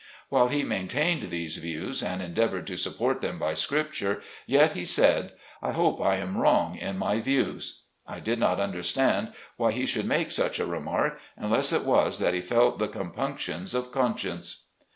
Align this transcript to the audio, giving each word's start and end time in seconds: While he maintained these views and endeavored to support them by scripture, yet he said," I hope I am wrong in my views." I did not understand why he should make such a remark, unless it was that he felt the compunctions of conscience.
While 0.29 0.47
he 0.47 0.63
maintained 0.63 1.29
these 1.29 1.57
views 1.57 2.01
and 2.01 2.23
endeavored 2.23 2.65
to 2.65 2.75
support 2.75 3.21
them 3.21 3.37
by 3.37 3.53
scripture, 3.53 4.23
yet 4.47 4.71
he 4.71 4.83
said," 4.83 5.33
I 5.61 5.73
hope 5.73 6.01
I 6.01 6.15
am 6.15 6.37
wrong 6.39 6.75
in 6.75 6.97
my 6.97 7.19
views." 7.19 7.81
I 8.07 8.19
did 8.19 8.39
not 8.39 8.59
understand 8.59 9.31
why 9.57 9.73
he 9.73 9.85
should 9.85 10.07
make 10.07 10.31
such 10.31 10.57
a 10.59 10.65
remark, 10.65 11.19
unless 11.37 11.71
it 11.71 11.85
was 11.85 12.17
that 12.17 12.33
he 12.33 12.41
felt 12.41 12.79
the 12.79 12.87
compunctions 12.87 13.75
of 13.75 13.91
conscience. 13.91 14.63